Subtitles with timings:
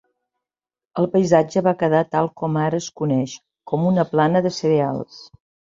[1.01, 3.39] El paisatge va quedar tal com ara es coneix,
[3.73, 5.27] com una plana de cereals.